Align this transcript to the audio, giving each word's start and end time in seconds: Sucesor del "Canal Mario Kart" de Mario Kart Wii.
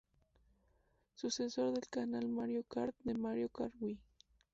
Sucesor 1.13 1.73
del 1.75 1.87
"Canal 1.87 2.27
Mario 2.27 2.63
Kart" 2.63 2.95
de 3.03 3.13
Mario 3.13 3.49
Kart 3.49 3.75
Wii. 3.79 3.99